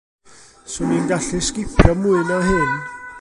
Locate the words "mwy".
2.01-2.21